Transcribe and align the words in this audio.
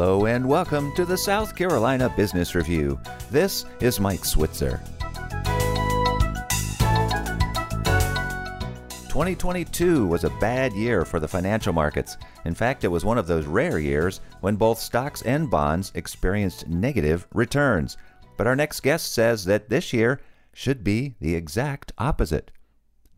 Hello 0.00 0.24
and 0.24 0.48
welcome 0.48 0.94
to 0.94 1.04
the 1.04 1.18
South 1.18 1.54
Carolina 1.54 2.10
Business 2.16 2.54
Review. 2.54 2.98
This 3.30 3.66
is 3.80 4.00
Mike 4.00 4.24
Switzer. 4.24 4.80
2022 9.10 10.06
was 10.06 10.24
a 10.24 10.30
bad 10.40 10.72
year 10.72 11.04
for 11.04 11.20
the 11.20 11.28
financial 11.28 11.74
markets. 11.74 12.16
In 12.46 12.54
fact, 12.54 12.82
it 12.84 12.88
was 12.88 13.04
one 13.04 13.18
of 13.18 13.26
those 13.26 13.44
rare 13.44 13.78
years 13.78 14.22
when 14.40 14.56
both 14.56 14.78
stocks 14.78 15.20
and 15.20 15.50
bonds 15.50 15.92
experienced 15.94 16.66
negative 16.66 17.26
returns. 17.34 17.98
But 18.38 18.46
our 18.46 18.56
next 18.56 18.80
guest 18.80 19.12
says 19.12 19.44
that 19.44 19.68
this 19.68 19.92
year 19.92 20.22
should 20.54 20.82
be 20.82 21.16
the 21.20 21.34
exact 21.34 21.92
opposite. 21.98 22.50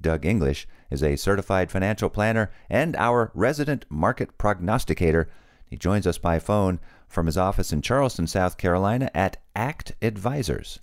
Doug 0.01 0.27
English 0.27 0.67
is 0.91 1.05
a 1.05 1.15
certified 1.15 1.71
financial 1.71 2.11
planner 2.11 2.51
and 2.69 2.97
our 2.97 3.31
resident 3.35 3.87
market 3.89 4.37
prognosticator. 4.37 5.29
He 5.73 5.79
joins 5.79 6.07
us 6.07 6.19
by 6.19 6.39
phone 6.39 6.81
from 7.09 7.25
his 7.25 7.39
office 7.39 7.73
in 7.73 7.81
Charleston, 7.81 8.27
South 8.27 8.59
Carolina 8.59 9.11
at 9.15 9.39
ACT 9.57 9.93
Advisors. 10.03 10.81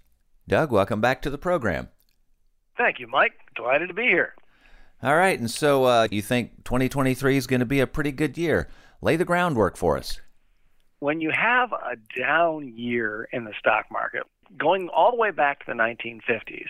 Doug, 0.48 0.72
welcome 0.72 1.00
back 1.00 1.22
to 1.22 1.30
the 1.30 1.38
program. 1.38 1.90
Thank 2.76 3.00
you, 3.00 3.06
Mike. 3.06 3.34
Delighted 3.56 3.90
to 3.90 3.94
be 3.94 4.08
here. 4.08 4.34
All 5.04 5.16
right, 5.16 5.40
and 5.40 5.52
so 5.52 5.84
uh, 5.84 6.08
you 6.10 6.24
think 6.24 6.64
2023 6.64 7.38
is 7.38 7.46
going 7.46 7.60
to 7.60 7.68
be 7.68 7.82
a 7.82 7.86
pretty 7.86 8.12
good 8.12 8.36
year. 8.36 8.68
Lay 9.00 9.16
the 9.16 9.26
groundwork 9.26 9.78
for 9.78 9.96
us. 9.96 10.22
When 10.98 11.22
you 11.22 11.30
have 11.30 11.72
a 11.72 11.96
down 12.20 12.74
year 12.76 13.30
in 13.32 13.44
the 13.44 13.54
stock 13.60 13.92
market, 13.92 14.24
going 14.58 14.90
all 14.90 15.12
the 15.12 15.18
way 15.18 15.30
back 15.30 15.60
to 15.60 15.66
the 15.68 15.74
1950s, 15.74 16.66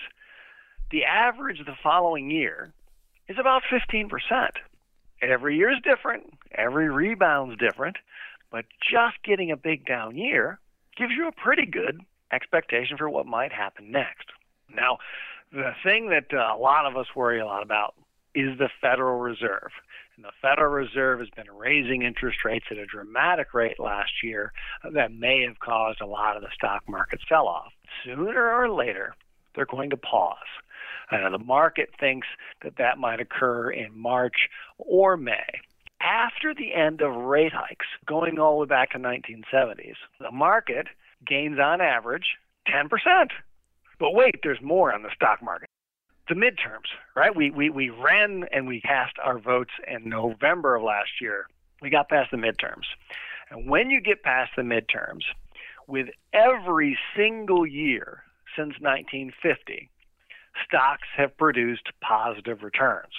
the 0.91 1.05
average 1.05 1.59
the 1.59 1.77
following 1.81 2.29
year 2.29 2.73
is 3.29 3.37
about 3.39 3.61
15%. 3.71 4.09
Every 5.21 5.55
year 5.55 5.71
is 5.71 5.79
different, 5.85 6.33
every 6.59 6.89
rebound's 6.89 7.57
different, 7.57 7.97
but 8.51 8.65
just 8.91 9.21
getting 9.23 9.51
a 9.51 9.57
big 9.57 9.85
down 9.85 10.17
year 10.17 10.59
gives 10.97 11.13
you 11.13 11.27
a 11.27 11.31
pretty 11.31 11.65
good 11.65 12.01
expectation 12.31 12.97
for 12.97 13.09
what 13.09 13.25
might 13.25 13.51
happen 13.51 13.91
next. 13.91 14.27
Now, 14.73 14.97
the 15.51 15.71
thing 15.83 16.09
that 16.09 16.33
uh, 16.33 16.55
a 16.55 16.57
lot 16.57 16.85
of 16.85 16.97
us 16.97 17.07
worry 17.15 17.39
a 17.39 17.45
lot 17.45 17.63
about 17.63 17.95
is 18.35 18.57
the 18.57 18.69
Federal 18.81 19.19
Reserve. 19.19 19.71
And 20.15 20.25
the 20.25 20.31
Federal 20.41 20.71
Reserve 20.71 21.19
has 21.19 21.29
been 21.29 21.51
raising 21.55 22.03
interest 22.03 22.43
rates 22.45 22.65
at 22.69 22.77
a 22.77 22.85
dramatic 22.85 23.53
rate 23.53 23.79
last 23.79 24.11
year 24.23 24.51
that 24.93 25.11
may 25.11 25.43
have 25.47 25.59
caused 25.59 26.01
a 26.01 26.05
lot 26.05 26.35
of 26.35 26.43
the 26.43 26.49
stock 26.53 26.83
market 26.87 27.19
sell 27.27 27.47
off. 27.47 27.71
Sooner 28.03 28.51
or 28.53 28.69
later, 28.69 29.15
they're 29.55 29.65
going 29.65 29.89
to 29.89 29.97
pause. 29.97 30.37
Uh, 31.11 31.29
the 31.29 31.39
market 31.39 31.89
thinks 31.99 32.27
that 32.61 32.77
that 32.77 32.97
might 32.99 33.19
occur 33.19 33.71
in 33.71 33.97
March 33.97 34.49
or 34.77 35.17
May. 35.17 35.61
After 36.01 36.53
the 36.53 36.73
end 36.73 37.01
of 37.01 37.13
rate 37.13 37.51
hikes, 37.53 37.85
going 38.05 38.39
all 38.39 38.53
the 38.53 38.61
way 38.61 38.67
back 38.67 38.91
to 38.91 38.99
1970s, 38.99 39.95
the 40.19 40.31
market 40.31 40.87
gains 41.27 41.59
on 41.59 41.81
average 41.81 42.37
10%. 42.67 42.87
But 43.99 44.13
wait, 44.13 44.35
there's 44.43 44.61
more 44.61 44.93
on 44.93 45.03
the 45.03 45.09
stock 45.13 45.43
market. 45.43 45.67
The 46.29 46.35
midterms, 46.35 46.87
right? 47.15 47.35
We, 47.35 47.49
we, 47.51 47.69
we 47.69 47.89
ran 47.89 48.45
and 48.51 48.67
we 48.67 48.81
cast 48.81 49.15
our 49.23 49.39
votes 49.39 49.71
in 49.87 50.07
November 50.07 50.75
of 50.75 50.83
last 50.83 51.09
year. 51.19 51.47
We 51.81 51.89
got 51.89 52.07
past 52.07 52.31
the 52.31 52.37
midterms. 52.37 52.85
And 53.49 53.69
when 53.69 53.89
you 53.89 53.99
get 53.99 54.23
past 54.23 54.51
the 54.55 54.61
midterms, 54.61 55.23
with 55.87 56.07
every 56.33 56.97
single 57.15 57.65
year 57.65 58.23
since 58.55 58.75
1950, 58.79 59.89
stocks 60.65 61.07
have 61.17 61.35
produced 61.37 61.89
positive 62.01 62.61
returns. 62.61 63.13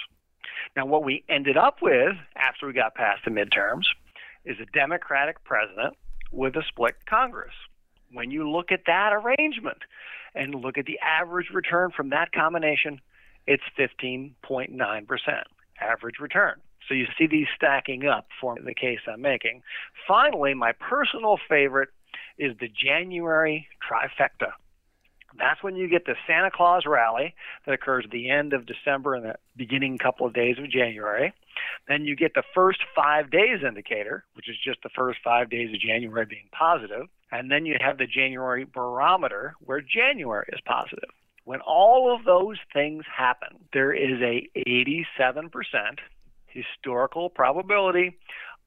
Now, 0.75 0.85
what 0.85 1.03
we 1.03 1.23
ended 1.29 1.57
up 1.57 1.81
with 1.81 2.15
after 2.35 2.67
we 2.67 2.73
got 2.73 2.95
past 2.95 3.21
the 3.25 3.31
midterms 3.31 3.85
is 4.45 4.57
a 4.59 4.65
Democratic 4.77 5.43
president 5.43 5.95
with 6.31 6.55
a 6.55 6.63
split 6.67 6.95
Congress. 7.05 7.53
When 8.11 8.31
you 8.31 8.49
look 8.49 8.71
at 8.71 8.81
that 8.87 9.13
arrangement 9.13 9.79
and 10.35 10.55
look 10.55 10.77
at 10.77 10.85
the 10.85 10.99
average 10.99 11.49
return 11.53 11.91
from 11.95 12.09
that 12.09 12.31
combination, 12.31 12.99
it's 13.47 13.63
15.9% 13.77 15.43
average 15.79 16.19
return. 16.19 16.55
So 16.87 16.93
you 16.93 17.05
see 17.17 17.27
these 17.27 17.47
stacking 17.55 18.05
up 18.05 18.27
for 18.39 18.57
the 18.63 18.73
case 18.73 18.99
I'm 19.07 19.21
making. 19.21 19.61
Finally, 20.07 20.53
my 20.55 20.73
personal 20.73 21.37
favorite 21.47 21.89
is 22.37 22.57
the 22.59 22.67
January 22.67 23.67
trifecta. 23.81 24.51
That's 25.37 25.63
when 25.63 25.75
you 25.75 25.87
get 25.87 26.05
the 26.05 26.15
Santa 26.27 26.51
Claus 26.51 26.83
rally 26.85 27.35
that 27.65 27.73
occurs 27.73 28.05
at 28.05 28.11
the 28.11 28.29
end 28.29 28.53
of 28.53 28.65
December 28.65 29.15
and 29.15 29.25
the 29.25 29.35
beginning 29.55 29.97
couple 29.97 30.25
of 30.25 30.33
days 30.33 30.57
of 30.57 30.69
January. 30.69 31.33
Then 31.87 32.05
you 32.05 32.15
get 32.15 32.33
the 32.33 32.43
first 32.53 32.79
five 32.95 33.31
days 33.31 33.59
indicator, 33.65 34.23
which 34.33 34.49
is 34.49 34.55
just 34.63 34.81
the 34.83 34.89
first 34.89 35.19
five 35.23 35.49
days 35.49 35.73
of 35.73 35.79
January 35.79 36.25
being 36.25 36.49
positive. 36.51 37.07
And 37.31 37.49
then 37.49 37.65
you 37.65 37.77
have 37.79 37.97
the 37.97 38.07
January 38.07 38.65
barometer, 38.65 39.55
where 39.59 39.81
January 39.81 40.47
is 40.51 40.59
positive. 40.65 41.09
When 41.43 41.61
all 41.61 42.13
of 42.13 42.25
those 42.25 42.57
things 42.73 43.03
happen, 43.15 43.57
there 43.73 43.93
is 43.93 44.21
a 44.21 44.47
87% 44.57 45.99
historical 46.47 47.29
probability 47.29 48.17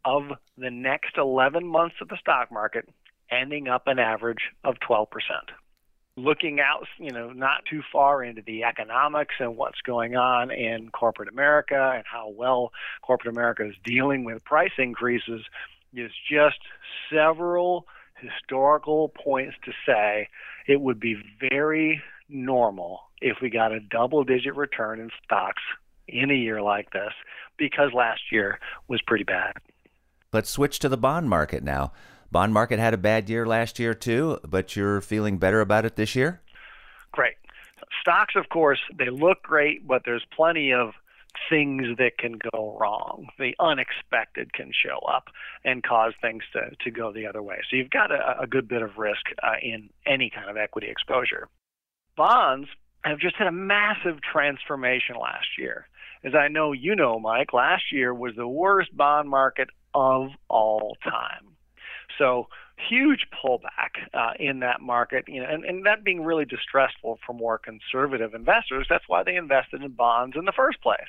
of 0.05 0.33
the 0.59 0.71
next 0.71 1.17
11 1.17 1.67
months 1.67 1.97
of 2.01 2.09
the 2.09 2.17
stock 2.19 2.51
market 2.51 2.89
ending 3.31 3.69
up 3.69 3.87
an 3.87 3.99
average 3.99 4.51
of 4.65 4.75
12% 4.89 5.07
looking 6.17 6.61
out, 6.61 6.87
you 6.99 7.11
know, 7.11 7.33
not 7.33 7.65
too 7.69 7.83
far 7.93 8.23
into 8.23 8.43
the 8.43 8.65
economics 8.65 9.35
and 9.41 9.57
what's 9.57 9.81
going 9.81 10.17
on 10.17 10.51
in 10.51 10.91
corporate 10.91 11.29
America 11.29 11.93
and 11.95 12.05
how 12.11 12.29
well 12.29 12.71
corporate 13.03 13.35
America 13.35 13.67
is 13.67 13.75
dealing 13.85 14.25
with 14.25 14.45
price 14.45 14.73
increases 14.79 15.43
is 15.93 16.13
just 16.31 16.59
several 17.13 17.87
historical 18.17 19.09
points 19.09 19.57
to 19.65 19.73
say 19.87 20.29
it 20.67 20.81
would 20.81 21.01
be 21.01 21.17
very 21.51 22.01
normal 22.29 23.01
if 23.21 23.39
we 23.43 23.51
got 23.51 23.73
a 23.73 23.81
double 23.81 24.25
digit 24.25 24.57
return 24.57 25.01
in 25.01 25.11
stocks 25.25 25.63
in 26.07 26.31
a 26.31 26.35
year 26.35 26.63
like 26.63 26.91
this 26.91 27.13
because 27.59 27.93
last 27.93 28.21
year 28.31 28.59
was 28.89 29.01
pretty 29.03 29.25
bad. 29.25 29.55
Let's 30.33 30.51
switch 30.51 30.79
to 30.81 30.89
the 30.89 30.97
bond 30.97 31.29
market 31.29 31.63
now. 31.63 31.93
Bond 32.34 32.53
market 32.53 32.81
had 32.81 32.95
a 32.95 32.99
bad 32.99 33.31
year 33.31 33.47
last 33.47 33.78
year 33.78 33.95
too, 33.95 34.41
but 34.43 34.75
you're 34.75 35.00
feeling 35.00 35.39
better 35.39 35.61
about 35.61 35.84
it 35.84 35.95
this 35.95 36.17
year? 36.17 36.43
Great. 37.12 37.37
Stocks, 38.00 38.34
of 38.34 38.49
course, 38.49 38.81
they 38.99 39.09
look 39.09 39.41
great, 39.45 39.87
but 39.87 40.03
there's 40.05 40.27
plenty 40.34 40.72
of 40.72 40.95
things 41.49 41.87
that 41.99 42.19
can 42.19 42.41
go 42.53 42.77
wrong. 42.81 43.28
The 43.39 43.55
unexpected 43.61 44.53
can 44.53 44.72
show 44.72 44.99
up 45.06 45.28
and 45.65 45.84
cause 45.84 46.12
things 46.21 46.43
to, 46.55 46.75
to 46.83 46.91
go 46.91 47.12
the 47.12 47.25
other 47.25 47.41
way. 47.41 47.61
So 47.71 47.77
you've 47.77 47.91
got 47.91 48.11
a, 48.11 48.41
a 48.41 48.49
good 48.49 48.66
bit 48.66 48.83
of 48.83 48.99
risk 48.99 49.22
uh, 49.41 49.53
in 49.62 49.91
any 50.05 50.28
kind 50.28 50.51
of 50.51 50.56
equity 50.56 50.89
exposure. 50.89 51.49
Bonds 52.16 52.66
have 53.05 53.21
just 53.21 53.37
had 53.37 53.47
a 53.47 53.53
massive 53.53 54.19
transformation 54.21 55.15
last 55.22 55.56
year. 55.56 55.87
As 56.25 56.34
I 56.34 56.49
know 56.49 56.72
you 56.72 56.97
know, 56.97 57.21
Mike, 57.21 57.53
last 57.53 57.93
year 57.93 58.12
was 58.12 58.34
the 58.34 58.49
worst 58.49 58.97
bond 58.97 59.28
market 59.28 59.69
of 59.95 60.31
all 60.49 60.97
time. 61.05 61.53
So 62.19 62.49
huge 62.77 63.27
pullback 63.33 64.09
uh, 64.13 64.33
in 64.39 64.61
that 64.61 64.81
market, 64.81 65.25
you 65.29 65.41
know, 65.41 65.49
and, 65.49 65.65
and 65.65 65.87
that 65.87 66.05
being 66.05 66.25
really 66.25 66.45
distressful 66.45 67.19
for 67.25 67.33
more 67.33 67.59
conservative 67.59 68.35
investors. 68.35 68.87
That's 68.89 69.09
why 69.09 69.23
they 69.23 69.37
invested 69.37 69.83
in 69.83 69.93
bonds 69.93 70.37
in 70.37 70.45
the 70.45 70.53
first 70.53 70.81
place. 70.83 71.01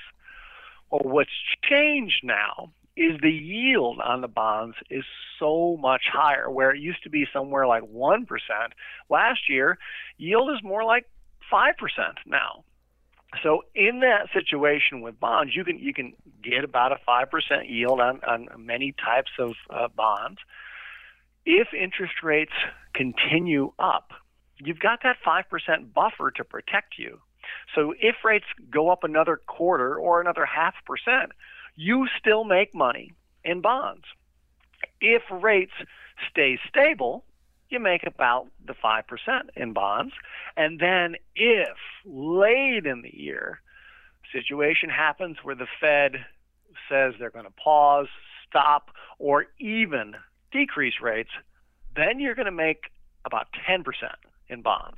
Well, 0.89 1.01
what's 1.03 1.31
changed 1.63 2.23
now 2.23 2.71
is 2.95 3.19
the 3.21 3.31
yield 3.31 3.99
on 3.99 4.21
the 4.21 4.27
bonds 4.27 4.77
is 4.89 5.03
so 5.39 5.77
much 5.81 6.03
higher. 6.11 6.49
Where 6.49 6.71
it 6.71 6.79
used 6.79 7.03
to 7.03 7.09
be 7.09 7.27
somewhere 7.33 7.67
like 7.67 7.83
one 7.83 8.25
percent 8.25 8.73
last 9.09 9.49
year, 9.49 9.77
yield 10.17 10.49
is 10.51 10.63
more 10.63 10.83
like 10.83 11.05
five 11.49 11.75
percent 11.77 12.19
now. 12.25 12.63
So 13.43 13.63
in 13.73 13.99
that 13.99 14.29
situation 14.31 15.01
with 15.01 15.19
bonds, 15.19 15.55
you 15.55 15.65
can 15.65 15.77
you 15.79 15.93
can 15.93 16.13
get 16.41 16.63
about 16.63 16.91
a 16.93 16.97
five 17.05 17.29
percent 17.29 17.69
yield 17.69 17.99
on 17.99 18.21
on 18.23 18.47
many 18.57 18.93
types 18.93 19.31
of 19.39 19.55
uh, 19.69 19.87
bonds 19.89 20.39
if 21.45 21.67
interest 21.73 22.23
rates 22.23 22.53
continue 22.93 23.71
up, 23.79 24.11
you've 24.57 24.79
got 24.79 24.99
that 25.03 25.17
5% 25.25 25.93
buffer 25.93 26.31
to 26.31 26.43
protect 26.43 26.97
you. 26.97 27.19
So 27.75 27.93
if 27.99 28.15
rates 28.23 28.45
go 28.71 28.89
up 28.89 29.03
another 29.03 29.39
quarter 29.47 29.95
or 29.95 30.21
another 30.21 30.45
half 30.45 30.73
percent, 30.85 31.31
you 31.75 32.07
still 32.19 32.43
make 32.43 32.73
money 32.73 33.11
in 33.43 33.61
bonds. 33.61 34.03
If 35.01 35.21
rates 35.29 35.73
stay 36.29 36.57
stable, 36.67 37.23
you 37.69 37.79
make 37.79 38.05
about 38.05 38.47
the 38.65 38.73
5% 38.73 39.03
in 39.55 39.73
bonds. 39.73 40.13
And 40.55 40.79
then 40.79 41.15
if 41.35 41.77
late 42.05 42.85
in 42.85 43.01
the 43.01 43.15
year, 43.15 43.61
situation 44.31 44.89
happens 44.89 45.37
where 45.43 45.55
the 45.55 45.67
Fed 45.79 46.25
says 46.89 47.13
they're 47.19 47.29
going 47.29 47.45
to 47.45 47.51
pause, 47.51 48.07
stop, 48.47 48.91
or 49.19 49.47
even 49.59 50.15
decrease 50.55 50.95
rates, 51.01 51.29
then 51.95 52.19
you're 52.19 52.35
going 52.35 52.45
to 52.45 52.51
make 52.51 52.85
about 53.25 53.47
10% 53.69 53.83
in 54.47 54.61
bonds. 54.61 54.97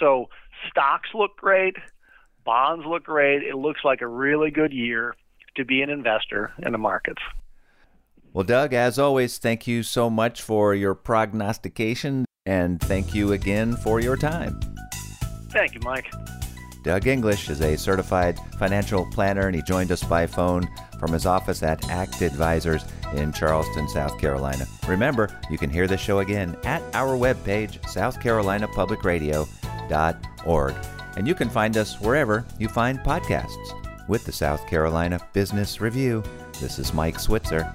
So 0.00 0.26
stocks 0.68 1.10
look 1.14 1.36
great, 1.36 1.76
bonds 2.44 2.84
look 2.86 3.04
great. 3.04 3.42
It 3.42 3.56
looks 3.56 3.80
like 3.84 4.00
a 4.00 4.06
really 4.06 4.50
good 4.50 4.72
year 4.72 5.14
to 5.56 5.64
be 5.64 5.82
an 5.82 5.90
investor 5.90 6.52
in 6.58 6.72
the 6.72 6.78
markets. 6.78 7.22
Well, 8.32 8.44
Doug, 8.44 8.72
as 8.72 8.98
always, 8.98 9.38
thank 9.38 9.66
you 9.66 9.82
so 9.82 10.08
much 10.10 10.42
for 10.42 10.74
your 10.74 10.94
prognostication 10.94 12.24
and 12.46 12.80
thank 12.80 13.14
you 13.14 13.32
again 13.32 13.76
for 13.76 14.00
your 14.00 14.16
time. 14.16 14.58
Thank 15.50 15.74
you, 15.74 15.80
Mike. 15.84 16.10
Doug 16.82 17.06
English 17.06 17.48
is 17.48 17.60
a 17.60 17.76
certified 17.76 18.36
financial 18.58 19.06
planner 19.12 19.46
and 19.46 19.54
he 19.54 19.62
joined 19.62 19.92
us 19.92 20.02
by 20.02 20.26
phone 20.26 20.68
from 20.98 21.12
his 21.12 21.26
office 21.26 21.62
at 21.62 21.88
ACT 21.90 22.22
Advisors 22.22 22.84
in 23.14 23.32
Charleston, 23.32 23.88
South 23.88 24.18
Carolina. 24.18 24.66
Remember, 24.86 25.28
you 25.50 25.58
can 25.58 25.70
hear 25.70 25.86
the 25.86 25.96
show 25.96 26.18
again 26.20 26.56
at 26.64 26.82
our 26.94 27.16
webpage, 27.16 27.80
southcarolinapublicradio.org. 27.82 30.74
And 31.16 31.28
you 31.28 31.34
can 31.34 31.50
find 31.50 31.76
us 31.76 32.00
wherever 32.00 32.46
you 32.58 32.68
find 32.68 32.98
podcasts. 33.00 34.08
With 34.08 34.24
the 34.24 34.32
South 34.32 34.66
Carolina 34.66 35.20
Business 35.32 35.80
Review, 35.80 36.22
this 36.60 36.78
is 36.78 36.92
Mike 36.92 37.18
Switzer. 37.18 37.72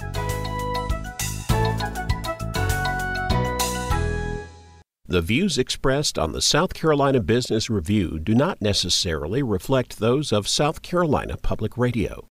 The 5.09 5.21
views 5.21 5.57
expressed 5.57 6.19
on 6.19 6.33
the 6.33 6.41
South 6.41 6.73
Carolina 6.73 7.21
Business 7.21 7.69
Review 7.69 8.19
do 8.19 8.35
not 8.35 8.61
necessarily 8.61 9.41
reflect 9.41 9.99
those 9.99 10.33
of 10.33 10.49
South 10.49 10.81
Carolina 10.81 11.37
Public 11.37 11.77
Radio. 11.77 12.25